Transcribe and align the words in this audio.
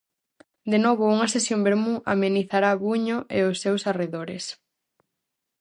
De 0.71 0.77
novo 0.85 1.03
unha 1.15 1.31
sesión 1.35 1.59
vermú 1.67 1.93
amenizará 2.13 2.71
Buño 2.83 3.17
e 3.37 3.39
os 3.49 3.57
seus 3.63 3.81
arredores. 3.91 4.43